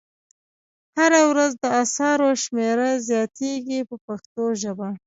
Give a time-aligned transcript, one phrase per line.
[0.97, 4.89] هره ورځ د اثارو شمېره زیاتیږي په پښتو ژبه.